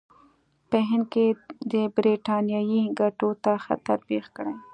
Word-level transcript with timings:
په 0.69 0.77
هند 0.89 1.05
کې 1.13 1.25
د 1.71 1.73
برټانیې 1.95 2.83
ګټو 2.99 3.29
ته 3.43 3.51
خطر 3.65 3.97
پېښ 4.09 4.25
کړي. 4.35 4.55